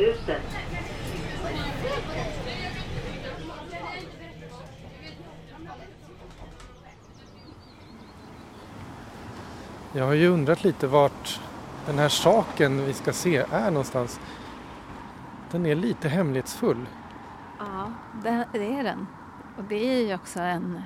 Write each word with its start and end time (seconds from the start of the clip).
Rådhuset. 0.00 0.42
Jag 9.92 10.04
har 10.04 10.12
ju 10.12 10.28
undrat 10.28 10.64
lite 10.64 10.86
vart 10.86 11.40
den 11.86 11.98
här 11.98 12.08
saken 12.08 12.86
vi 12.86 12.92
ska 12.92 13.12
se 13.12 13.36
är 13.52 13.70
någonstans. 13.70 14.20
Den 15.50 15.66
är 15.66 15.74
lite 15.74 16.08
hemlighetsfull. 16.08 16.86
Ja, 17.58 17.92
det, 18.22 18.44
det 18.52 18.78
är 18.78 18.84
den. 18.84 19.06
Och 19.56 19.64
det 19.64 19.94
är 19.94 20.06
ju 20.06 20.14
också 20.14 20.40
en... 20.40 20.82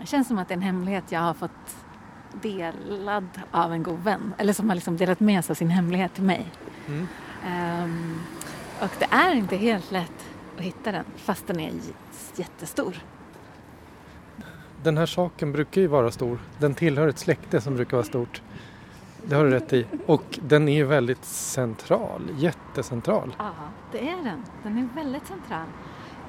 Det 0.00 0.06
känns 0.06 0.28
som 0.28 0.38
att 0.38 0.48
det 0.48 0.54
är 0.54 0.56
en 0.56 0.62
hemlighet 0.62 1.04
jag 1.08 1.20
har 1.20 1.34
fått 1.34 1.76
delad 2.32 3.28
av 3.50 3.72
en 3.72 3.82
god 3.82 3.98
vän. 3.98 4.34
Eller 4.38 4.52
som 4.52 4.68
har 4.68 4.74
liksom 4.74 4.96
delat 4.96 5.20
med 5.20 5.44
sig 5.44 5.52
av 5.52 5.54
sin 5.54 5.70
hemlighet 5.70 6.14
till 6.14 6.24
mig. 6.24 6.46
Mm. 6.86 7.08
Ehm, 7.46 8.20
och 8.80 8.90
det 8.98 9.08
är 9.10 9.34
inte 9.34 9.56
helt 9.56 9.90
lätt 9.90 10.26
att 10.56 10.62
hitta 10.62 10.92
den 10.92 11.04
fast 11.16 11.46
den 11.46 11.60
är 11.60 11.72
jättestor. 12.36 12.96
Den 14.82 14.98
här 14.98 15.06
saken 15.06 15.52
brukar 15.52 15.80
ju 15.80 15.86
vara 15.86 16.10
stor. 16.10 16.38
Den 16.58 16.74
tillhör 16.74 17.08
ett 17.08 17.18
släkte 17.18 17.60
som 17.60 17.76
brukar 17.76 17.96
vara 17.96 18.06
stort. 18.06 18.42
Det 19.24 19.34
har 19.34 19.44
du 19.44 19.50
rätt 19.50 19.72
i. 19.72 19.86
Och 20.06 20.38
den 20.42 20.68
är 20.68 20.74
ju 20.74 20.84
väldigt 20.84 21.24
central, 21.24 22.22
jättecentral. 22.36 23.34
Ja, 23.38 23.52
det 23.92 24.08
är 24.08 24.24
den. 24.24 24.42
Den 24.62 24.78
är 24.78 25.02
väldigt 25.02 25.26
central. 25.26 25.66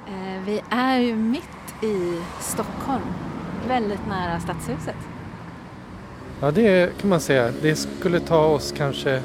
Eh, 0.06 0.42
vi 0.44 0.62
är 0.70 0.98
ju 0.98 1.16
mitt 1.16 1.82
i 1.82 2.22
Stockholm, 2.40 3.04
väldigt 3.68 4.06
nära 4.08 4.40
Stadshuset. 4.40 4.96
Ja, 6.40 6.50
det 6.50 6.98
kan 7.00 7.10
man 7.10 7.20
säga. 7.20 7.52
Det 7.62 7.76
skulle 7.76 8.20
ta 8.20 8.46
oss 8.46 8.74
kanske 8.76 9.22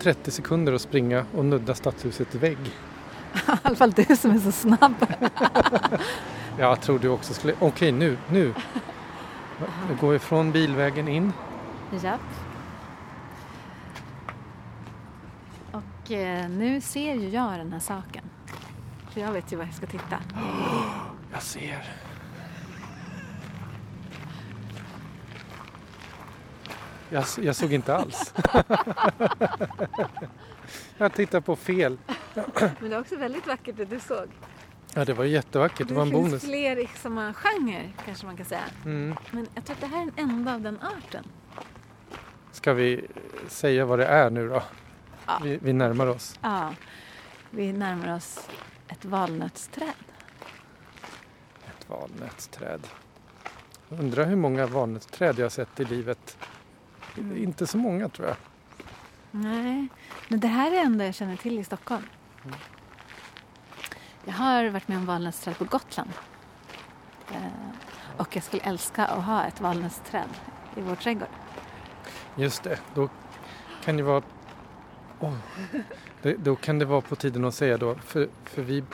30 0.00 0.30
sekunder 0.30 0.72
att 0.72 0.80
springa 0.80 1.24
och 1.34 1.44
nudda 1.44 1.74
stadshusets 1.74 2.34
vägg. 2.34 2.58
I 3.34 3.38
alla 3.62 3.76
fall 3.76 3.90
du 3.90 4.16
som 4.16 4.30
är 4.30 4.38
så 4.38 4.52
snabb. 4.52 4.94
Jag 6.58 6.80
tror 6.80 6.98
du 6.98 7.08
också 7.08 7.34
skulle... 7.34 7.54
Okej, 7.60 7.92
nu, 7.92 8.16
nu. 8.28 8.54
Vi 9.88 9.94
går 10.00 10.14
ifrån 10.14 10.52
bilvägen 10.52 11.08
in. 11.08 11.32
Japp. 12.02 12.20
Och 15.72 16.10
eh, 16.10 16.48
nu 16.48 16.80
ser 16.80 17.14
ju 17.14 17.28
jag 17.28 17.58
den 17.58 17.72
här 17.72 17.80
saken. 17.80 18.24
För 19.10 19.20
jag 19.20 19.32
vet 19.32 19.52
ju 19.52 19.56
var 19.56 19.64
jag 19.64 19.74
ska 19.74 19.86
titta. 19.86 20.18
Jag 21.32 21.42
ser. 21.42 21.99
Jag, 27.10 27.24
jag 27.40 27.56
såg 27.56 27.72
inte 27.72 27.96
alls. 27.96 28.34
jag 30.98 31.14
tittar 31.14 31.40
på 31.40 31.56
fel. 31.56 31.98
Men 32.34 32.90
det 32.90 32.96
är 32.96 33.00
också 33.00 33.16
väldigt 33.16 33.46
vackert 33.46 33.76
det 33.76 33.84
du 33.84 34.00
såg. 34.00 34.28
Ja, 34.94 35.04
det 35.04 35.12
var 35.12 35.24
jättevackert. 35.24 35.88
Det 35.88 35.94
var 35.94 36.02
en 36.02 36.10
finns 36.10 36.28
bonus. 36.30 36.44
fler 36.44 36.78
i 36.78 36.86
samma 36.86 37.34
genre 37.34 37.92
kanske 38.04 38.26
man 38.26 38.36
kan 38.36 38.46
säga. 38.46 38.64
Mm. 38.84 39.16
Men 39.30 39.46
jag 39.54 39.64
tror 39.64 39.74
att 39.74 39.80
det 39.80 39.86
här 39.86 40.02
är 40.02 40.06
den 40.06 40.30
enda 40.30 40.54
av 40.54 40.60
den 40.60 40.78
arten. 40.80 41.24
Ska 42.52 42.72
vi 42.72 43.06
säga 43.48 43.84
vad 43.84 43.98
det 43.98 44.06
är 44.06 44.30
nu 44.30 44.48
då? 44.48 44.62
Ja. 45.26 45.40
Vi, 45.42 45.58
vi 45.62 45.72
närmar 45.72 46.06
oss. 46.06 46.38
Ja, 46.42 46.74
vi 47.50 47.72
närmar 47.72 48.16
oss 48.16 48.48
ett 48.88 49.04
valnötsträd. 49.04 49.94
Ett 51.66 51.88
valnötsträd. 51.88 52.80
Undrar 53.88 54.24
hur 54.24 54.36
många 54.36 54.66
valnötsträd 54.66 55.38
jag 55.38 55.44
har 55.44 55.50
sett 55.50 55.80
i 55.80 55.84
livet. 55.84 56.36
Mm. 57.18 57.36
Inte 57.36 57.66
så 57.66 57.78
många 57.78 58.08
tror 58.08 58.28
jag. 58.28 58.36
Nej, 59.30 59.88
men 60.28 60.40
det 60.40 60.48
här 60.48 60.66
är 60.66 60.70
det 60.70 60.80
enda 60.80 61.04
jag 61.04 61.14
känner 61.14 61.36
till 61.36 61.58
i 61.58 61.64
Stockholm. 61.64 62.04
Mm. 62.44 62.56
Jag 64.24 64.32
har 64.32 64.68
varit 64.68 64.88
med 64.88 64.98
om 64.98 65.06
valnötsträd 65.06 65.58
på 65.58 65.64
Gotland. 65.64 66.10
Eh, 67.30 67.36
och 68.16 68.36
jag 68.36 68.44
skulle 68.44 68.62
älska 68.62 69.06
att 69.06 69.24
ha 69.24 69.44
ett 69.44 69.60
valnötsträd 69.60 70.28
i 70.76 70.80
vår 70.80 70.94
trädgård. 70.94 71.28
Just 72.36 72.62
det, 72.62 72.78
då 72.94 73.08
kan 73.84 73.96
det 73.96 74.02
vara... 74.02 74.22
Det, 76.22 76.34
då 76.34 76.56
kan 76.56 76.78
det 76.78 76.84
vara 76.84 77.00
på 77.00 77.16
tiden 77.16 77.44
att 77.44 77.54
säga 77.54 77.78
då, 77.78 77.94
för, 77.94 78.28
för 78.44 78.62
vi... 78.62 78.84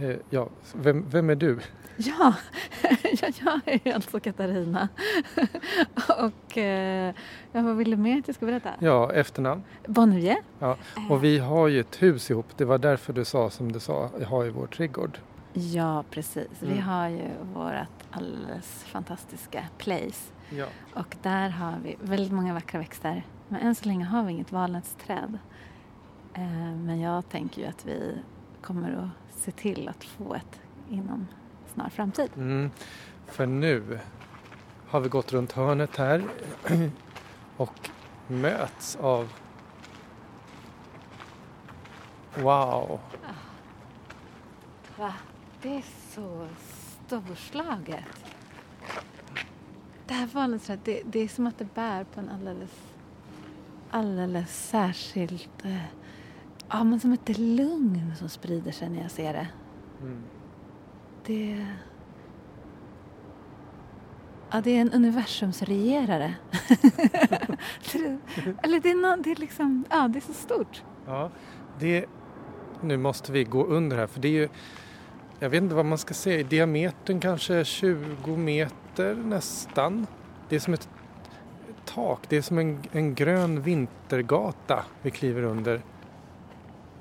Eh, 0.00 0.16
ja, 0.30 0.48
vem, 0.74 1.04
vem 1.08 1.30
är 1.30 1.34
du? 1.34 1.58
Ja, 1.96 2.34
ja, 3.02 3.60
jag 3.64 3.86
är 3.86 3.94
alltså 3.94 4.20
Katarina. 4.20 4.88
och 6.18 6.58
eh, 6.58 7.14
vad 7.52 7.76
vill 7.76 7.90
du 7.90 7.96
mer 7.96 8.18
att 8.18 8.28
jag 8.28 8.34
ska 8.36 8.46
berätta? 8.46 8.70
Ja, 8.80 9.12
efternamn. 9.12 9.62
Bonnevier. 9.86 10.36
Ja, 10.58 10.76
och 11.10 11.24
vi 11.24 11.38
har 11.38 11.68
ju 11.68 11.80
ett 11.80 12.02
hus 12.02 12.30
ihop. 12.30 12.46
Det 12.56 12.64
var 12.64 12.78
därför 12.78 13.12
du 13.12 13.24
sa 13.24 13.50
som 13.50 13.72
du 13.72 13.80
sa, 13.80 14.10
ha 14.26 14.44
i 14.46 14.50
vår 14.50 14.66
trädgård. 14.66 15.18
Ja, 15.52 16.04
precis. 16.10 16.48
Vi 16.60 16.72
Mm. 16.72 16.82
har 16.82 17.08
ju 17.08 17.28
vårt 17.54 18.00
alldeles 18.10 18.84
fantastiska 18.84 19.64
place. 19.78 20.32
Ja. 20.50 20.66
Och 20.94 21.16
där 21.22 21.48
har 21.48 21.74
vi 21.84 21.96
väldigt 22.00 22.32
många 22.32 22.54
vackra 22.54 22.78
växter. 22.80 23.22
Men 23.48 23.60
än 23.60 23.74
så 23.74 23.88
länge 23.88 24.04
har 24.04 24.22
vi 24.24 24.32
inget 24.32 24.52
valnötsträd. 24.52 25.38
Eh, 26.34 26.74
men 26.76 27.00
jag 27.00 27.28
tänker 27.28 27.62
ju 27.62 27.68
att 27.68 27.86
vi 27.86 28.14
kommer 28.62 28.92
att 28.92 29.38
se 29.38 29.50
till 29.50 29.88
att 29.88 30.04
få 30.04 30.34
ett 30.34 30.60
inom 30.90 31.26
snar 31.74 31.88
framtid. 31.88 32.30
Mm. 32.36 32.70
För 33.26 33.46
nu 33.46 33.98
har 34.88 35.00
vi 35.00 35.08
gått 35.08 35.32
runt 35.32 35.52
hörnet 35.52 35.96
här 35.96 36.24
och 37.56 37.90
möts 38.26 38.96
av 38.96 39.32
Wow! 42.34 43.00
Va? 44.96 45.14
Det 45.62 45.76
är 45.76 45.84
så 46.14 46.48
storslaget. 47.06 48.04
Det 50.06 50.14
här 50.14 50.26
valnötsträdet, 50.26 50.84
det, 50.84 51.02
det 51.04 51.18
är 51.20 51.28
som 51.28 51.46
att 51.46 51.58
det 51.58 51.74
bär 51.74 52.04
på 52.04 52.20
en 52.20 52.28
alldeles, 52.28 52.70
alldeles 53.90 54.68
särskilt... 54.68 55.64
Eh, 55.64 55.99
ja, 56.70 56.84
men 56.84 57.00
som 57.00 57.12
ett 57.12 57.38
lugn 57.38 58.12
som 58.18 58.28
sprider 58.28 58.72
sig 58.72 58.88
när 58.88 59.02
jag 59.02 59.10
ser 59.10 59.32
det. 59.32 59.48
Mm. 60.02 60.22
Det... 61.26 61.66
Ja, 64.50 64.60
det 64.60 64.70
är 64.76 64.80
en 64.80 64.92
universumsregerare. 64.92 66.34
Eller 68.62 68.80
det 68.80 68.90
är, 68.90 69.02
nå- 69.16 69.22
det 69.22 69.30
är 69.30 69.36
liksom, 69.36 69.84
ja 69.90 70.08
det 70.08 70.18
är 70.18 70.20
så 70.20 70.32
stort. 70.32 70.82
Ja, 71.06 71.30
det... 71.78 72.06
Nu 72.82 72.96
måste 72.96 73.32
vi 73.32 73.44
gå 73.44 73.64
under 73.64 73.96
här 73.96 74.06
för 74.06 74.20
det 74.20 74.28
är 74.28 74.32
ju... 74.32 74.48
Jag 75.38 75.50
vet 75.50 75.62
inte 75.62 75.74
vad 75.74 75.84
man 75.84 75.98
ska 75.98 76.14
säga. 76.14 76.44
Diametern 76.44 77.20
kanske 77.20 77.64
20 77.64 78.36
meter 78.36 79.14
nästan. 79.14 80.06
Det 80.48 80.56
är 80.56 80.60
som 80.60 80.74
ett 80.74 80.88
tak. 81.84 82.20
Det 82.28 82.36
är 82.36 82.42
som 82.42 82.58
en, 82.58 82.78
en 82.92 83.14
grön 83.14 83.62
vintergata 83.62 84.84
vi 85.02 85.10
kliver 85.10 85.42
under. 85.42 85.80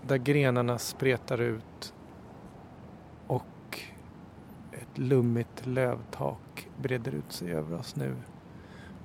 Där 0.08 0.18
grenarna 0.18 0.78
spretar 0.78 1.42
ut. 1.42 1.94
Och 3.28 3.80
ett 4.72 4.98
lummigt 4.98 5.66
lövtak 5.66 6.68
breder 6.78 7.12
ut 7.12 7.32
sig 7.32 7.54
över 7.54 7.78
oss 7.80 7.96
nu. 7.96 8.16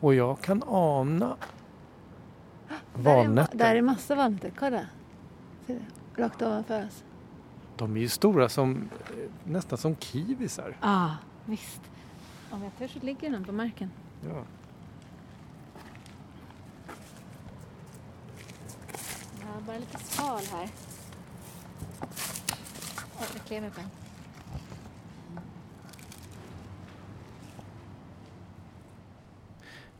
Och 0.00 0.14
jag 0.14 0.40
kan 0.40 0.62
ana 0.66 1.36
valnötter. 2.94 3.58
Där 3.58 3.76
är 3.76 3.82
massa 3.82 4.14
valnötter, 4.14 4.52
kolla. 4.58 4.86
Rakt 6.16 6.42
ovanför 6.42 6.86
oss. 6.86 7.04
De 7.76 7.96
är 7.96 8.00
ju 8.00 8.08
stora 8.08 8.48
som 8.48 8.88
nästan 9.44 9.78
som 9.78 9.96
kiwisar. 9.96 10.76
Ja, 10.80 11.16
visst. 11.44 11.80
Om 12.50 12.62
jag 12.62 12.76
törs 12.78 12.92
så 12.92 12.98
ligger 13.06 13.30
den 13.30 13.44
på 13.44 13.52
marken. 13.52 13.90
Ja. 14.28 14.42
Jag 19.40 19.46
har 19.54 19.60
bara 19.60 19.78
lite 19.78 19.98
skal 19.98 20.40
här. 20.52 20.68
På. 23.18 23.80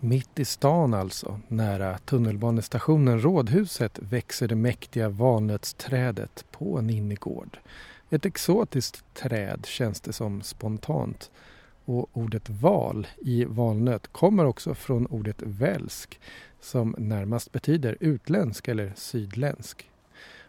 Mitt 0.01 0.39
i 0.39 0.45
stan 0.45 0.95
alltså, 0.95 1.41
nära 1.49 1.99
tunnelbanestationen 1.99 3.21
Rådhuset, 3.21 3.99
växer 3.99 4.49
det 4.49 4.55
mäktiga 4.55 5.09
valnötsträdet 5.09 6.45
på 6.51 6.79
en 6.79 6.91
innergård. 6.91 7.59
Ett 8.11 8.27
exotiskt 8.27 9.15
träd 9.15 9.67
känns 9.67 10.01
det 10.01 10.13
som 10.13 10.43
spontant. 10.43 11.31
Och 11.85 12.09
ordet 12.13 12.51
val 12.51 13.07
i 13.17 13.45
valnöt 13.45 14.13
kommer 14.13 14.45
också 14.45 14.75
från 14.75 15.07
ordet 15.07 15.43
välsk 15.43 16.21
som 16.61 16.95
närmast 16.99 17.53
betyder 17.53 17.97
utländsk 18.01 18.69
eller 18.69 18.93
sydländsk. 18.97 19.91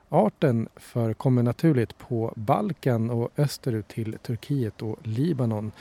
Arten 0.10 0.70
förekommer 0.76 1.44
naturligt 1.44 1.98
på 1.98 2.34
Balkan 2.36 3.10
och 3.10 3.32
österut 3.38 3.88
till 3.88 4.18
Turkiet 4.24 4.82
och 4.82 5.00
Libanon 5.04 5.72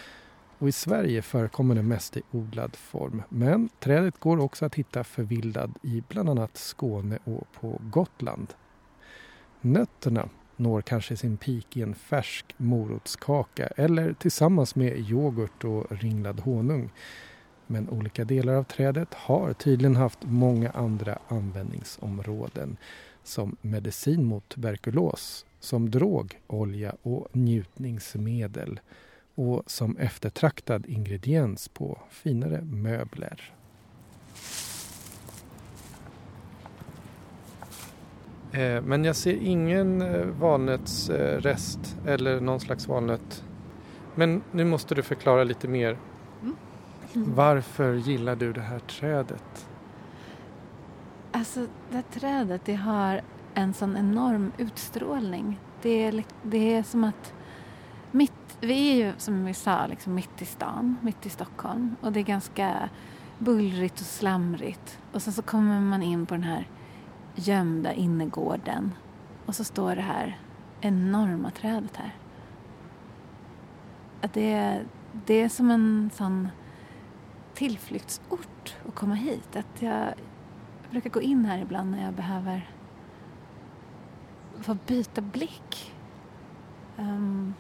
Och 0.59 0.69
I 0.69 0.73
Sverige 0.73 1.23
förekommer 1.23 1.75
den 1.75 1.89
mest 1.89 2.17
i 2.17 2.23
odlad 2.31 2.77
form 2.77 3.23
men 3.29 3.69
trädet 3.81 4.21
går 4.21 4.41
också 4.41 4.67
att 4.67 4.75
hitta 4.75 5.05
förvildad 5.05 5.75
i 5.83 6.03
bland 6.09 6.31
annat 6.31 6.57
Skåne 6.57 7.19
och 7.25 7.47
på 7.61 7.81
Gotland. 7.91 8.55
Nötterna 9.61 10.29
når 10.57 10.81
kanske 10.81 11.17
sin 11.17 11.37
peak 11.37 11.77
i 11.77 11.83
en 11.83 11.95
färsk 11.95 12.55
morotskaka 12.57 13.67
eller 13.67 14.13
tillsammans 14.13 14.75
med 14.75 14.99
yoghurt 14.99 15.65
och 15.65 15.87
ringlad 15.91 16.41
honung. 16.41 16.91
Men 17.67 17.91
olika 17.91 18.25
delar 18.25 18.55
av 18.55 18.65
trädet 18.65 19.15
har 19.15 19.53
tydligen 19.53 19.97
haft 19.97 20.19
många 20.23 20.71
andra 20.71 21.19
användningsområden 21.29 22.77
som 23.23 23.57
medicin 23.61 24.25
mot 24.25 24.49
tuberkulos, 24.49 25.47
som 25.61 25.91
drog, 25.91 26.41
olja 26.47 26.97
och 27.03 27.29
njutningsmedel 27.33 28.81
och 29.35 29.63
som 29.67 29.97
eftertraktad 29.97 30.87
ingrediens 30.87 31.69
på 31.69 31.99
finare 32.11 32.63
möbler. 32.63 33.55
Eh, 38.53 38.83
men 38.83 39.05
jag 39.05 39.17
ser 39.17 39.35
ingen 39.43 40.03
eh, 40.03 40.27
valnötsrest 40.27 41.97
eh, 42.07 42.13
eller 42.13 42.41
någon 42.41 42.61
slags 42.61 42.89
valnöt. 42.89 43.45
Men 44.15 44.43
nu 44.53 44.65
måste 44.65 44.95
du 44.95 45.03
förklara 45.03 45.45
lite 45.45 45.69
mer. 45.69 45.99
Mm. 47.17 47.35
Varför 47.35 47.95
gillar 47.95 48.37
du 48.37 48.53
det 48.53 48.61
här 48.61 48.79
trädet? 48.79 49.69
Alltså 51.33 51.67
det 51.91 51.97
här 51.97 52.03
trädet 52.03 52.63
det 52.65 52.75
har 52.75 53.21
en 53.55 53.75
sån 53.75 53.97
enorm 53.97 54.53
utstrålning. 54.59 55.61
Det 55.83 56.05
är, 56.05 56.25
det 56.43 56.75
är 56.75 56.83
som 56.83 57.05
att 57.05 57.33
mitt, 58.11 58.57
vi 58.61 58.91
är 58.91 59.07
ju 59.07 59.13
som 59.19 59.45
vi 59.45 59.55
sa 59.55 59.87
liksom 59.87 60.15
mitt 60.15 60.43
i 60.43 60.45
stan, 60.45 60.97
mitt 61.01 61.27
i 61.27 61.31
Stockholm 61.31 61.97
och 62.01 62.13
det 62.13 62.21
är 62.21 62.25
ganska 62.25 62.89
bullrigt 63.39 64.01
och 64.01 64.07
slamrigt. 64.07 64.99
Och 65.13 65.23
sen 65.23 65.33
så 65.33 65.43
kommer 65.43 65.81
man 65.81 66.03
in 66.03 66.27
på 66.27 66.35
den 66.35 66.45
här 66.45 66.69
gömda 67.35 67.93
innergården 67.93 68.93
och 69.47 69.55
så 69.55 69.65
står 69.65 69.97
det 69.97 70.03
här 70.03 70.39
enorma 70.81 71.51
trädet 71.51 71.97
här. 71.97 72.17
Att 74.21 74.33
det, 74.33 74.81
det 75.27 75.43
är 75.43 75.49
som 75.49 75.71
en 75.71 76.11
sån 76.15 76.49
tillflyktsort 77.55 78.77
att 78.89 78.95
komma 78.95 79.15
hit. 79.15 79.57
Att 79.57 79.83
jag, 79.83 80.15
brukar 80.91 81.11
gå 81.11 81.23
in 81.23 81.45
här 81.45 81.59
ibland 81.59 81.91
när 81.91 82.05
jag 82.05 82.15
behöver 82.15 82.71
få 84.61 84.75
byta 84.87 85.21
blick. 85.21 85.95
Um, 86.97 87.55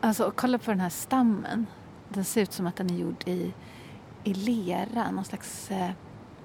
alltså, 0.00 0.32
kolla 0.36 0.58
på 0.58 0.70
den 0.70 0.80
här 0.80 0.90
stammen. 0.90 1.66
Den 2.08 2.24
ser 2.24 2.42
ut 2.42 2.52
som 2.52 2.66
att 2.66 2.76
den 2.76 2.90
är 2.90 2.94
gjord 2.94 3.28
i, 3.28 3.54
i 4.24 4.34
lera, 4.34 5.10
någon 5.10 5.24
slags 5.24 5.70
eh, 5.70 5.90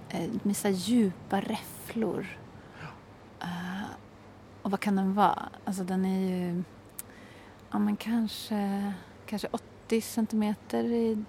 eh 0.09 0.29
med 0.43 0.57
så 0.57 0.67
djupa 0.67 1.41
räfflor. 1.41 2.39
Uh, 3.43 3.89
och 4.61 4.71
vad 4.71 4.79
kan 4.79 4.95
den 4.95 5.13
vara? 5.13 5.49
Alltså 5.65 5.83
den 5.83 6.05
är 6.05 6.19
ju 6.19 6.63
ja, 7.71 7.79
men 7.79 7.95
kanske, 7.95 8.93
kanske 9.25 9.47
80 9.51 10.01
centimeter 10.01 10.83
i 10.83 11.23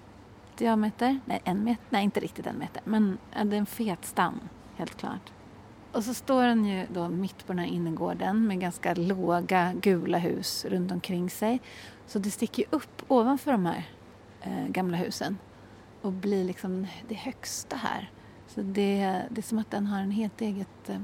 diameter. 0.57 1.19
Nej, 1.25 1.41
en 1.43 1.63
meter. 1.63 1.85
Nej, 1.89 2.03
inte 2.03 2.19
riktigt 2.19 2.47
en 2.47 2.57
meter. 2.57 2.81
Men 2.85 3.17
det 3.31 3.55
är 3.55 3.59
en 3.59 3.65
fet 3.65 4.05
stam, 4.05 4.39
helt 4.75 4.97
klart. 4.97 5.31
Och 5.91 6.03
så 6.03 6.13
står 6.13 6.43
den 6.43 6.65
ju 6.65 6.85
då 6.93 7.09
mitt 7.09 7.47
på 7.47 7.53
den 7.53 7.59
här 7.59 7.65
innergården 7.65 8.47
med 8.47 8.59
ganska 8.59 8.93
låga 8.93 9.73
gula 9.81 10.17
hus 10.17 10.65
runt 10.65 10.91
omkring 10.91 11.29
sig. 11.29 11.61
Så 12.05 12.19
det 12.19 12.31
sticker 12.31 12.63
ju 12.63 12.69
upp 12.71 13.03
ovanför 13.07 13.51
de 13.51 13.65
här 13.65 13.83
eh, 14.41 14.67
gamla 14.67 14.97
husen 14.97 15.37
och 16.01 16.11
blir 16.11 16.43
liksom 16.43 16.87
det 17.07 17.15
högsta 17.15 17.75
här. 17.75 18.11
Så 18.47 18.61
det, 18.61 19.21
det 19.29 19.39
är 19.39 19.43
som 19.43 19.59
att 19.59 19.71
den 19.71 19.85
har 19.85 19.99
en 19.99 20.11
helt 20.11 20.41
eget... 20.41 20.89
Eh, 20.89 21.01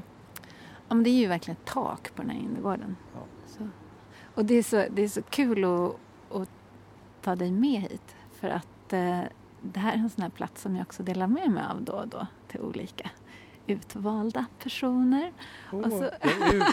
ja, 0.88 0.96
men 0.96 1.04
det 1.04 1.10
är 1.10 1.20
ju 1.20 1.28
verkligen 1.28 1.58
ett 1.58 1.74
tak 1.74 2.16
på 2.16 2.22
den 2.22 2.32
här 2.32 2.40
innergården. 2.40 2.96
Ja. 3.14 3.20
Så. 3.48 3.70
Och 4.36 4.46
det 4.46 4.56
är 4.56 4.64
så, 4.64 4.86
det 4.92 5.02
är 5.02 5.08
så 5.08 5.22
kul 5.22 5.64
att, 5.64 5.96
att 6.32 6.50
ta 7.22 7.36
dig 7.36 7.52
med 7.52 7.82
hit 7.82 8.16
för 8.32 8.50
att 8.50 8.94
eh, 8.94 9.22
det 9.63 9.80
här 9.80 9.94
är 9.94 9.98
en 9.98 10.10
sån 10.10 10.21
här 10.21 10.30
plats 10.30 10.62
som 10.62 10.75
jag 10.75 10.81
också 10.81 11.04
delar 11.04 11.27
med 11.27 11.51
mig 11.51 11.63
av 11.71 11.81
då 11.81 11.94
och 11.94 12.07
då 12.07 12.27
till 12.48 12.60
olika 12.60 13.10
utvalda 13.68 14.45
personer. 14.60 15.31
Oh, 15.71 15.89
så... 15.89 16.10
jag, 16.21 16.48
är 16.48 16.54
ut... 16.56 16.63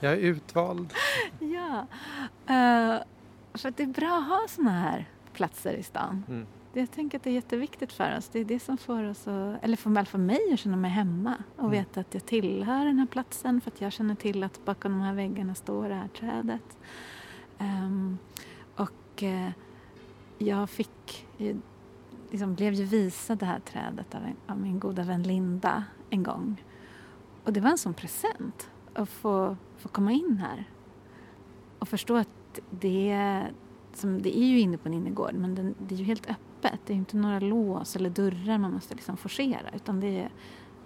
jag, 0.00 0.12
är 0.12 0.16
utvald. 0.16 0.92
ja, 1.38 1.86
uh, 2.30 3.02
för 3.54 3.70
det 3.76 3.82
är 3.82 3.86
bra 3.86 4.18
att 4.18 4.28
ha 4.28 4.46
såna 4.48 4.70
här 4.70 5.08
platser 5.32 5.74
i 5.74 5.82
stan. 5.82 6.24
Mm. 6.28 6.46
Jag 6.72 6.90
tänker 6.90 7.18
att 7.18 7.24
det 7.24 7.30
är 7.30 7.34
jätteviktigt 7.34 7.92
för 7.92 8.16
oss. 8.16 8.28
Det 8.28 8.38
är 8.38 8.44
det 8.44 8.60
som 8.60 8.78
får 8.78 9.04
oss 9.04 9.28
att, 9.28 9.64
eller 9.64 9.76
för, 9.76 10.04
för 10.04 10.18
mig 10.18 10.52
att 10.52 10.58
känna 10.58 10.76
mig 10.76 10.90
hemma 10.90 11.34
och 11.56 11.60
mm. 11.60 11.70
veta 11.70 12.00
att 12.00 12.14
jag 12.14 12.26
tillhör 12.26 12.84
den 12.84 12.98
här 12.98 13.06
platsen 13.06 13.60
för 13.60 13.70
att 13.70 13.80
jag 13.80 13.92
känner 13.92 14.14
till 14.14 14.42
att 14.42 14.64
bakom 14.64 14.92
de 14.92 15.00
här 15.00 15.14
väggarna 15.14 15.54
står 15.54 15.88
det 15.88 15.94
här 15.94 16.08
trädet. 16.08 16.78
Um, 17.58 18.18
och 18.76 19.22
uh, 19.22 19.50
jag 20.38 20.70
fick 20.70 21.26
liksom 22.30 22.54
blev 22.54 22.74
ju 22.74 22.84
visad 22.84 23.38
det 23.38 23.46
här 23.46 23.60
trädet 23.60 24.14
av, 24.14 24.22
en, 24.22 24.36
av, 24.46 24.58
min 24.58 24.78
goda 24.78 25.02
vän 25.02 25.22
Linda 25.22 25.84
en 26.10 26.22
gång. 26.22 26.64
Och 27.44 27.52
det 27.52 27.60
var 27.60 27.70
en 27.70 27.78
sån 27.78 27.94
present 27.94 28.70
att 28.94 29.08
få, 29.08 29.56
få 29.76 29.88
komma 29.88 30.12
in 30.12 30.38
här 30.38 30.64
och 31.78 31.88
förstå 31.88 32.16
att 32.16 32.60
det, 32.70 33.46
som, 33.94 34.22
det 34.22 34.38
är 34.38 34.46
ju 34.46 34.60
inne 34.60 34.78
på 34.78 34.88
en 34.88 34.94
innergård 34.94 35.34
men 35.34 35.54
den, 35.54 35.74
det 35.78 35.94
är 35.94 35.98
ju 35.98 36.04
helt 36.04 36.30
öppet. 36.30 36.80
Det 36.86 36.92
är 36.92 36.96
inte 36.96 37.16
några 37.16 37.40
lås 37.40 37.96
eller 37.96 38.10
dörrar 38.10 38.58
man 38.58 38.72
måste 38.72 38.94
liksom 38.94 39.16
forcera 39.16 39.70
utan 39.74 40.00
det 40.00 40.20
är, 40.20 40.30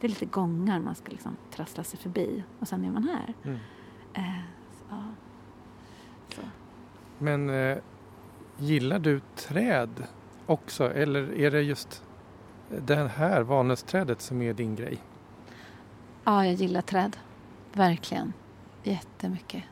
det 0.00 0.06
är 0.06 0.08
lite 0.08 0.26
gångar 0.26 0.80
man 0.80 0.94
ska 0.94 1.10
liksom 1.10 1.36
trassla 1.50 1.84
sig 1.84 1.98
förbi 1.98 2.44
och 2.58 2.68
sen 2.68 2.84
är 2.84 2.90
man 2.90 3.04
här. 3.08 3.34
Mm. 3.42 3.58
Eh, 4.14 4.44
så, 4.70 5.04
så. 6.34 6.42
Men 7.18 7.50
eh, 7.50 7.78
gillar 8.58 8.98
du 8.98 9.20
träd? 9.36 10.06
Också 10.46 10.92
eller 10.92 11.38
är 11.38 11.50
det 11.50 11.62
just 11.62 12.02
det 12.86 13.10
här 13.16 13.42
valnötsträdet 13.42 14.20
som 14.20 14.42
är 14.42 14.54
din 14.54 14.76
grej? 14.76 14.98
Ja, 16.24 16.46
jag 16.46 16.54
gillar 16.54 16.82
träd. 16.82 17.16
Verkligen. 17.72 18.32
Jättemycket. 18.82 19.62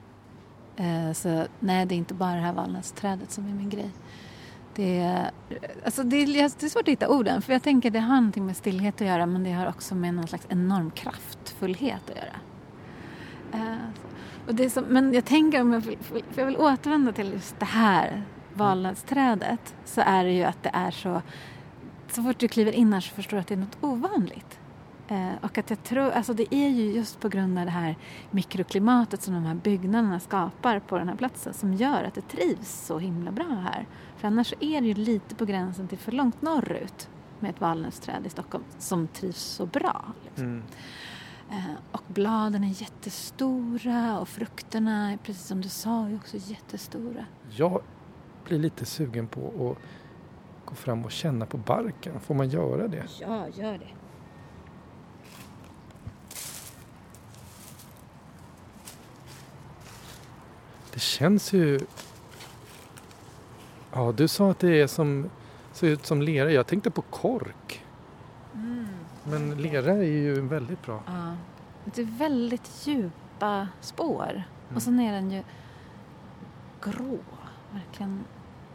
Eh, 0.77 1.13
så 1.13 1.47
nej, 1.61 1.87
det 1.87 1.95
är 1.95 1.97
inte 1.97 2.15
bara 2.15 2.35
det 2.35 2.41
här 2.41 2.53
valnötsträdet 2.53 3.31
som 3.31 3.49
är 3.49 3.53
min 3.53 3.71
grej. 3.71 3.91
Det 4.75 4.99
är, 4.99 5.31
alltså 5.85 6.03
det, 6.03 6.17
är, 6.17 6.27
det 6.27 6.63
är 6.63 6.69
svårt 6.69 6.83
att 6.83 6.89
hitta 6.89 7.09
orden 7.09 7.43
för 7.43 7.53
jag 7.53 7.63
tänker 7.63 7.91
det 7.91 7.99
har 7.99 8.17
någonting 8.17 8.47
med 8.47 8.57
stillhet 8.57 8.95
att 8.95 9.07
göra 9.07 9.27
men 9.27 9.45
det 9.45 9.53
har 9.53 9.67
också 9.67 9.95
med 9.95 10.15
någon 10.15 10.27
slags 10.27 10.47
enorm 10.49 10.91
kraftfullhet 10.91 12.11
att 12.11 12.17
göra. 12.17 12.37
Eh, 13.53 13.77
och 14.47 14.55
det 14.55 14.71
som, 14.71 14.85
men 14.85 15.13
jag 15.15 15.25
tänker 15.25 15.61
om 15.61 15.73
jag 15.73 15.81
vill, 15.81 15.99
för 16.01 16.23
jag 16.35 16.47
vill 16.47 16.57
återvända 16.57 17.13
till 17.13 17.33
just 17.33 17.59
det 17.59 17.65
här 17.65 18.23
valnötsträdet 18.55 19.75
så 19.85 20.01
är 20.01 20.25
det 20.25 20.33
ju 20.33 20.45
att 20.45 20.63
det 20.63 20.71
är 20.73 20.91
så... 20.91 21.23
Så 22.09 22.23
fort 22.23 22.39
du 22.39 22.49
kliver 22.49 22.73
in 22.73 22.93
här 22.93 23.01
så 23.01 23.15
förstår 23.15 23.37
du 23.37 23.41
att 23.41 23.47
det 23.47 23.55
är 23.55 23.59
något 23.59 23.79
ovanligt. 23.81 24.61
Eh, 25.11 25.33
och 25.41 25.59
att 25.59 25.71
jag 25.71 25.83
tror, 25.83 26.11
alltså 26.11 26.35
det 26.35 26.55
är 26.55 26.69
ju 26.69 26.93
just 26.93 27.21
på 27.21 27.29
grund 27.29 27.59
av 27.59 27.65
det 27.65 27.71
här 27.71 27.97
mikroklimatet 28.31 29.23
som 29.23 29.35
de 29.35 29.45
här 29.45 29.55
byggnaderna 29.55 30.21
skapar 30.21 30.79
på 30.79 30.99
den 30.99 31.09
här 31.09 31.17
platsen 31.17 31.55
som 31.55 31.75
gör 31.75 32.05
att 32.05 32.15
det 32.15 32.29
trivs 32.29 32.87
så 32.87 32.99
himla 32.99 33.31
bra 33.31 33.67
här. 33.73 33.87
För 34.17 34.29
annars 34.29 34.55
är 34.61 34.81
det 34.81 34.87
ju 34.87 34.95
lite 34.95 35.35
på 35.35 35.45
gränsen 35.45 35.89
till 35.89 35.99
för 35.99 36.13
långt 36.13 36.43
norrut 36.43 37.09
med 37.41 37.51
ett 37.51 37.61
valnötsträd 37.61 38.27
i 38.27 38.31
Stockholm 38.31 38.65
som 38.79 39.09
trivs 39.09 39.43
så 39.43 39.67
bra. 39.67 40.13
Liksom. 40.25 40.45
Mm. 40.45 40.63
Eh, 41.51 41.75
och 41.93 42.03
bladen 42.09 42.65
är 42.65 42.83
jättestora 42.83 44.21
och 44.21 44.29
frukterna, 44.29 45.19
precis 45.23 45.47
som 45.47 45.61
du 45.61 45.69
sa, 45.69 46.07
är 46.07 46.17
också 46.17 46.37
jättestora. 46.37 47.25
Jag 47.51 47.83
blir 48.51 48.59
lite 48.59 48.85
sugen 48.85 49.27
på 49.27 49.47
att 49.47 50.67
gå 50.67 50.75
fram 50.75 51.05
och 51.05 51.13
känna 51.13 51.47
på 51.47 51.57
barken. 51.57 52.21
Får 52.21 52.35
man 52.35 52.49
göra 52.49 52.89
det? 52.89 53.05
Ja, 53.21 53.49
gör 53.49 53.79
det. 53.79 53.89
Det 60.93 61.01
känns 61.01 61.53
ju... 61.53 61.81
Ja, 63.93 64.13
du 64.17 64.29
sa 64.29 64.51
att 64.51 64.59
det 64.59 64.81
är 64.81 64.87
som, 64.87 65.31
ser 65.73 65.87
ut 65.87 66.07
som 66.07 66.23
lera. 66.23 66.53
Jag 66.53 66.67
tänkte 66.67 66.91
på 66.91 67.03
kork. 67.03 67.85
Mm. 68.55 68.87
Men 69.25 69.63
lera 69.63 69.93
är 69.93 70.03
ju 70.03 70.41
väldigt 70.41 70.83
bra. 70.83 71.03
Ja. 71.07 71.37
Det 71.85 72.03
är 72.03 72.19
väldigt 72.19 72.87
djupa 72.87 73.69
spår. 73.81 74.31
Mm. 74.31 74.77
Och 74.77 74.83
sen 74.83 75.01
är 75.01 75.13
den 75.13 75.31
ju 75.31 75.43
grå. 76.81 77.19
Verkligen 77.73 78.25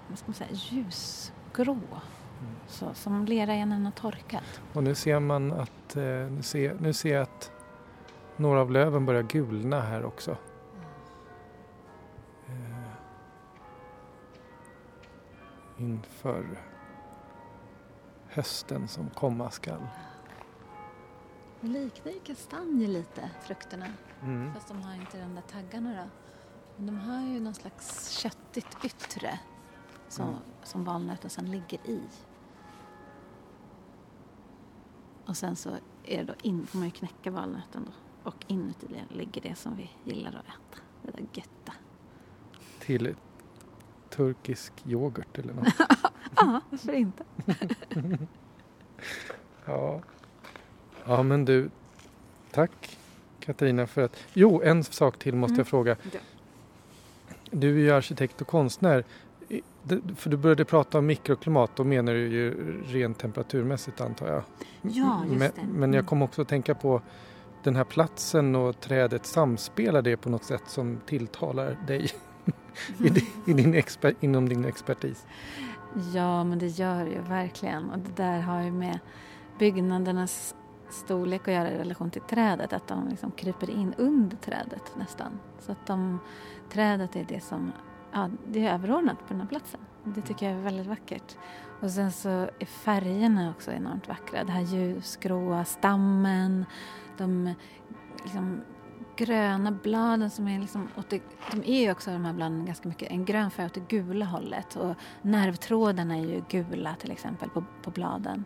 vad 0.09 0.17
ska 0.17 0.27
man 0.27 0.33
säga, 0.33 0.50
ljusgrå. 0.53 1.74
Mm. 1.74 2.55
Så, 2.67 2.93
som 2.93 3.25
lera 3.25 3.55
innan 3.55 3.69
den 3.69 3.85
har 3.85 3.91
torkat. 3.91 4.62
Och 4.74 4.83
nu 4.83 4.95
ser 4.95 5.19
man 5.19 5.51
att, 5.51 5.95
eh, 5.95 6.03
nu, 6.03 6.41
ser, 6.41 6.77
nu 6.79 6.93
ser 6.93 7.13
jag 7.13 7.21
att 7.21 7.51
några 8.38 8.62
av 8.62 8.71
löven 8.71 9.05
börjar 9.05 9.24
gulna 9.24 9.81
här 9.81 10.05
också. 10.05 10.38
Mm. 12.47 12.75
inför 15.77 16.59
hösten 18.27 18.88
som 18.88 19.09
komma 19.09 19.51
skall. 19.51 19.88
Det 21.62 21.67
liknar 21.67 22.12
ju 22.12 22.19
kastanjer 22.19 22.88
lite, 22.88 23.29
frukterna. 23.41 23.88
Mm. 24.24 24.53
Fast 24.53 24.67
de 24.67 24.81
har 24.81 24.95
inte 24.95 25.21
de 25.21 25.35
där 25.35 25.41
taggarna 25.41 25.89
då. 25.89 26.09
Men 26.75 26.85
de 26.85 27.00
har 27.00 27.21
ju 27.21 27.39
någon 27.39 27.53
slags 27.53 28.09
köttigt 28.09 28.77
yttre 28.83 29.39
som, 30.09 30.27
Mm. 30.27 30.39
som 30.63 30.83
valnöten 30.83 31.29
sen 31.29 31.51
ligger 31.51 31.79
i. 31.89 32.01
Och 35.25 35.38
sen 35.38 35.55
så 35.55 35.69
är 36.03 36.17
det 36.17 36.24
då 36.24 36.33
in, 36.41 36.67
får 36.67 36.77
man 36.77 36.88
ju 36.88 36.91
knäcka 36.91 37.31
valnöten 37.31 37.85
då. 37.85 37.91
Och 38.29 38.35
inuti 38.47 38.88
det 38.89 39.15
ligger 39.15 39.41
det 39.41 39.55
som 39.55 39.75
vi 39.75 39.89
gillar 40.03 40.29
att 40.29 40.45
äta. 40.45 40.81
Det 41.01 41.12
där 41.12 41.25
götta. 41.33 41.74
Till 42.79 43.15
turkisk 44.09 44.74
yoghurt 44.85 45.38
eller 45.38 45.53
något. 45.53 45.67
Ja, 46.38 46.62
varför 46.69 46.93
inte? 46.93 47.24
Ja. 49.65 50.01
ja, 51.05 51.24
men 51.24 51.45
du, 51.45 51.69
tack 52.51 52.97
Katarina 53.39 53.88
för 53.88 54.01
att... 54.01 54.17
Jo, 54.33 54.62
en 54.63 54.83
sak 54.83 55.17
till 55.19 55.35
måste 55.35 55.51
Mm. 55.53 55.59
jag 55.59 55.67
fråga. 55.67 55.95
Du 57.51 57.69
är 57.75 57.79
ju 57.79 57.91
arkitekt 57.91 58.41
och 58.41 58.47
konstnär. 58.47 59.03
För 60.16 60.30
du 60.30 60.38
började 60.38 60.66
prata 60.66 60.98
om 61.00 61.06
mikroklimat, 61.06 61.72
då 61.75 61.84
menar 61.84 62.14
du 62.14 62.28
ju 62.28 62.82
rent 62.84 63.18
temperaturmässigt 63.20 64.02
antar 64.02 64.28
jag. 64.28 64.44
Ja, 64.82 65.24
just 65.25 65.40
men, 65.40 65.40
det. 65.40 65.74
men 65.74 65.94
jag 65.94 66.00
Mm. 66.00 66.06
kom 66.06 66.22
också 66.22 66.42
att 66.42 66.48
tänka 66.48 66.75
på 66.75 67.02
den 67.64 67.75
här 67.75 67.84
platsen 67.84 68.56
och 68.56 68.80
trädet, 68.80 69.25
samspelar 69.25 70.02
det 70.02 70.18
på 70.18 70.30
något 70.30 70.44
sätt 70.44 70.64
som 70.68 71.00
tilltalar 71.06 71.78
dig 71.88 72.10
i, 73.00 73.08
i 73.52 73.54
din 73.54 73.74
exper, 73.74 74.16
inom 74.20 74.50
din 74.50 74.66
expertis? 74.66 75.25
Ja, 76.14 76.44
men 76.44 76.60
det 76.60 76.68
gör 76.68 77.06
det 77.06 77.12
ju 77.12 77.22
verkligen. 77.22 77.90
Och 77.90 78.00
det 78.00 78.24
där 78.24 78.40
har 78.42 78.62
ju 78.62 78.72
med 78.72 79.00
byggnadernas 79.60 80.56
storlek 80.90 81.48
att 81.48 81.54
göra 81.54 81.72
i 81.72 81.78
relation 81.78 82.10
till 82.12 82.22
trädet. 82.22 82.74
Att 82.74 82.88
de 82.88 83.08
liksom 83.10 83.32
kryper 83.32 83.70
in 83.70 83.94
under 83.98 84.38
trädet 84.38 84.92
nästan. 84.98 85.40
Så 85.60 85.72
att 85.72 85.88
de, 85.88 86.20
trädet 86.70 87.16
är 87.16 87.25
det 87.30 87.44
som 87.44 87.72
ja, 88.15 88.29
det 88.48 88.65
är 88.65 88.74
överordnat 88.74 89.19
på 89.19 89.25
den 89.27 89.41
här 89.41 89.48
platsen. 89.48 89.79
Det 90.03 90.22
tycker 90.22 90.50
jag 90.50 90.60
är 90.60 90.62
väldigt 90.62 90.88
vackert. 90.88 91.38
Och 91.81 91.91
sen 91.91 92.12
så 92.12 92.29
är 92.29 92.65
färgerna 92.65 93.50
också 93.50 93.72
enormt 93.72 94.07
vackra. 94.07 94.43
Det 94.43 94.51
här 94.51 94.62
ljusgråa 94.62 95.65
stammen, 95.65 96.65
de 97.17 97.53
liksom 98.24 98.62
gröna 99.15 99.72
bladen 99.72 100.29
som 100.29 100.48
är 100.48 100.60
liksom 100.60 100.88
åt 100.98 101.10
det, 101.10 101.22
de 101.51 101.63
är 101.65 101.81
ju 101.81 101.91
också 101.91 102.12
de 102.12 102.25
här 102.25 102.34
bladen 102.34 102.65
ganska 102.65 102.88
mycket 102.88 103.12
en 103.12 103.25
grön 103.25 103.51
färg 103.51 103.65
åt 103.65 103.74
det 103.74 103.88
gula 103.88 104.25
hållet 104.25 104.75
och 104.75 104.95
nervtrådarna 105.22 106.17
är 106.17 106.25
ju 106.25 106.43
gula 106.50 106.95
till 106.95 107.12
exempel 107.12 107.50
på, 107.50 107.63
på 107.84 107.91
bladen 107.91 108.45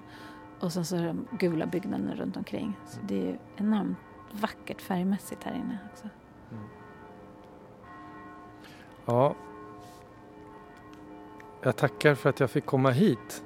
och 0.60 0.74
sen 0.74 0.86
så 0.86 0.96
är 0.96 1.08
de 1.08 1.28
gula 1.38 1.66
byggnaderna 1.66 2.16
runt 2.16 2.38
omkring. 2.38 2.78
Så 2.86 3.00
det 3.08 3.22
är 3.22 3.26
ju 3.26 3.38
enormt 3.56 3.98
vackert 4.32 4.82
färgmässigt 4.82 5.44
här 5.44 5.54
inne 5.54 5.78
också. 5.92 6.10
Ja. 9.06 9.36
Jag 11.64 11.76
tackar 11.78 12.16
för 12.16 12.30
att 12.30 12.40
jag 12.40 12.52
fick 12.52 12.66
komma 12.66 12.92
hit. 12.92 13.44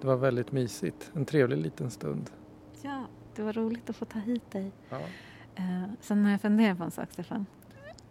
Det 0.00 0.06
var 0.06 0.16
väldigt 0.16 0.52
mysigt. 0.52 1.10
En 1.14 1.24
trevlig 1.24 1.56
liten 1.56 1.90
stund. 1.90 2.30
Ja, 2.82 3.04
det 3.34 3.42
var 3.42 3.52
roligt 3.52 3.90
att 3.90 3.96
få 3.96 4.04
ta 4.04 4.18
hit 4.18 4.50
dig. 4.50 4.72
Ja. 4.88 5.00
Eh, 5.54 5.84
sen 6.00 6.24
har 6.24 6.30
jag 6.30 6.40
funderat 6.40 6.78
på 6.78 6.84
en 6.84 6.90
sak, 6.90 7.08
Stefan. 7.12 7.46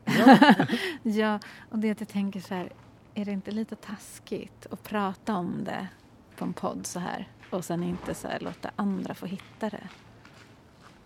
Ja. 0.06 0.38
ja, 1.04 1.40
och 1.70 1.80
det 1.80 1.88
är 1.88 1.92
att 1.92 2.00
jag 2.00 2.10
tänker 2.10 2.40
så 2.40 2.54
här, 2.54 2.74
är 3.14 3.26
det 3.26 3.32
inte 3.32 3.52
lite 3.52 3.76
taskigt 3.76 4.68
att 4.72 4.84
prata 4.84 5.36
om 5.36 5.64
det 5.64 5.88
på 6.36 6.46
en 6.46 6.54
podd 6.54 6.86
så 6.86 7.00
här 7.00 7.28
och 7.50 7.66
sen 7.66 7.84
inte 7.84 8.14
så 8.14 8.28
här 8.28 8.40
låta 8.40 8.72
andra 8.76 9.14
få 9.14 9.26
hitta 9.26 9.70
det? 9.70 9.90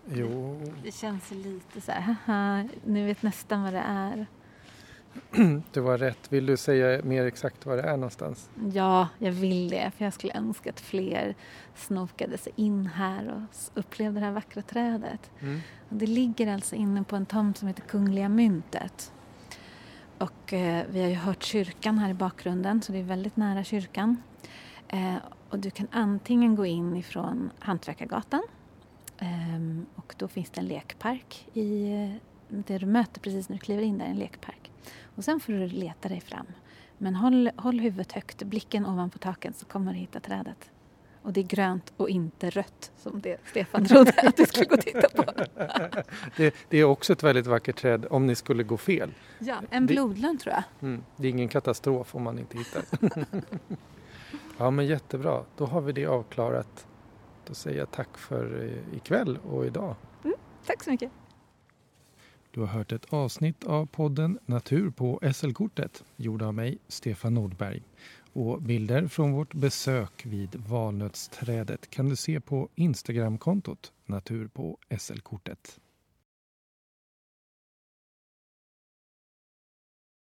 Jo, 0.06 0.60
Det 0.82 0.94
känns 0.94 1.32
ju 1.32 1.36
lite 1.36 1.80
så 1.80 1.92
här, 1.92 2.00
haha, 2.00 2.68
nu 2.84 3.06
vet 3.06 3.22
nästan 3.22 3.62
vad 3.62 3.72
det 3.72 3.84
är. 3.86 4.26
du 5.72 5.80
var 5.80 5.98
rätt. 5.98 6.32
Vill 6.32 6.46
du 6.46 6.56
säga 6.56 7.02
mer 7.04 7.24
exakt 7.24 7.66
var 7.66 7.76
det 7.76 7.82
är 7.82 7.96
någonstans? 7.96 8.50
Ja, 8.72 9.08
jag 9.18 9.32
vill 9.32 9.68
det, 9.68 9.90
för 9.96 10.04
jag 10.04 10.14
skulle 10.14 10.34
önska 10.34 10.70
att 10.70 10.80
fler 10.80 11.34
snokade 11.74 12.38
sig 12.38 12.52
in 12.56 12.86
här 12.86 13.34
och 13.34 13.78
upplevde 13.78 14.20
det 14.20 14.26
här 14.26 14.32
vackra 14.32 14.62
trädet. 14.62 15.30
Mm. 15.40 15.60
Det 15.88 16.06
ligger 16.06 16.54
alltså 16.54 16.74
inne 16.74 17.04
på 17.04 17.16
en 17.16 17.26
tomt 17.26 17.58
som 17.58 17.68
heter 17.68 17.82
Kungliga 17.82 18.28
myntet. 18.28 19.12
Och 20.18 20.52
eh, 20.52 20.84
vi 20.90 21.02
har 21.02 21.08
ju 21.08 21.14
hört 21.14 21.42
kyrkan 21.42 21.98
här 21.98 22.10
i 22.10 22.14
bakgrunden, 22.14 22.82
så 22.82 22.92
det 22.92 22.98
är 22.98 23.02
väldigt 23.02 23.36
nära 23.36 23.64
kyrkan. 23.64 24.22
Eh, 24.88 25.16
och 25.48 25.58
du 25.58 25.70
kan 25.70 25.88
antingen 25.90 26.54
gå 26.54 26.66
in 26.66 26.96
ifrån 26.96 27.50
Hantverkargatan 27.58 28.42
ehm, 29.18 29.86
och 29.94 30.14
då 30.18 30.28
finns 30.28 30.50
det 30.50 30.60
en 30.60 30.66
lekpark 30.66 31.48
i 31.52 31.92
eh, 31.92 32.10
det 32.48 32.78
du 32.78 32.86
möter 32.86 33.20
precis 33.20 33.48
när 33.48 33.56
du 33.56 33.60
kliver 33.60 33.82
in 33.82 33.98
där, 33.98 34.06
en 34.06 34.16
lekpark. 34.16 34.63
Och 35.16 35.24
sen 35.24 35.40
får 35.40 35.52
du 35.52 35.66
leta 35.66 36.08
dig 36.08 36.20
fram. 36.20 36.46
Men 36.98 37.14
håll, 37.14 37.50
håll 37.56 37.80
huvudet 37.80 38.12
högt, 38.12 38.42
blicken 38.42 38.86
ovanpå 38.86 39.18
taket 39.18 39.56
så 39.56 39.66
kommer 39.66 39.92
du 39.92 39.98
hitta 39.98 40.20
trädet. 40.20 40.70
Och 41.22 41.32
det 41.32 41.40
är 41.40 41.44
grönt 41.44 41.92
och 41.96 42.08
inte 42.08 42.50
rött 42.50 42.92
som 42.96 43.20
det 43.20 43.36
Stefan 43.50 43.84
trodde 43.88 44.12
att 44.16 44.36
du 44.36 44.46
skulle 44.46 44.66
gå 44.66 44.74
och 44.74 44.80
titta 44.80 45.08
på. 45.08 45.24
Det, 46.36 46.54
det 46.68 46.78
är 46.78 46.84
också 46.84 47.12
ett 47.12 47.22
väldigt 47.22 47.46
vackert 47.46 47.76
träd 47.76 48.06
om 48.10 48.26
ni 48.26 48.34
skulle 48.34 48.62
gå 48.62 48.76
fel. 48.76 49.14
Ja, 49.38 49.56
en 49.70 49.86
blodlund 49.86 50.40
tror 50.40 50.54
jag. 50.54 50.64
Mm. 50.80 51.04
Det 51.16 51.26
är 51.26 51.30
ingen 51.30 51.48
katastrof 51.48 52.14
om 52.14 52.22
man 52.22 52.38
inte 52.38 52.58
hittar. 52.58 52.82
ja 54.58 54.70
men 54.70 54.86
jättebra, 54.86 55.44
då 55.56 55.66
har 55.66 55.80
vi 55.80 55.92
det 55.92 56.06
avklarat. 56.06 56.86
Då 57.46 57.54
säger 57.54 57.78
jag 57.78 57.90
tack 57.90 58.18
för 58.18 58.64
eh, 58.64 58.96
ikväll 58.96 59.38
och 59.50 59.66
idag. 59.66 59.94
Tack 60.66 60.84
så 60.84 60.90
mycket. 60.90 61.10
Du 62.54 62.60
har 62.60 62.66
hört 62.66 62.92
ett 62.92 63.12
avsnitt 63.12 63.64
av 63.64 63.86
podden 63.86 64.38
Natur 64.46 64.90
på 64.90 65.20
SL-kortet 65.34 66.04
gjord 66.16 66.42
av 66.42 66.54
mig, 66.54 66.78
Stefan 66.88 67.34
Nordberg. 67.34 67.82
Och 68.32 68.62
bilder 68.62 69.06
från 69.06 69.32
vårt 69.32 69.54
besök 69.54 70.26
vid 70.26 70.54
valnötsträdet 70.54 71.90
kan 71.90 72.08
du 72.08 72.16
se 72.16 72.40
på 72.40 72.68
Instagramkontot 72.74 73.92
Natur 74.06 74.48
på 74.48 74.78
SL-kortet. 74.98 75.80